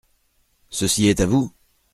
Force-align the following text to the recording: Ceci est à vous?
Ceci 0.71 1.05
est 1.09 1.19
à 1.19 1.27
vous? 1.27 1.53